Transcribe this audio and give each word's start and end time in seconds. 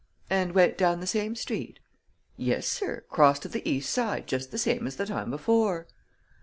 "And 0.31 0.53
went 0.55 0.79
down 0.79 0.99
the 0.99 1.05
same 1.05 1.35
street?" 1.35 1.77
"Yes, 2.35 2.65
sir; 2.65 3.01
crossed 3.07 3.43
to 3.43 3.49
th' 3.49 3.63
east 3.67 3.91
side 3.93 4.25
just 4.25 4.51
th' 4.51 4.57
same 4.59 4.87
as 4.87 4.95
th' 4.95 5.05
time 5.05 5.29
before." 5.29 5.85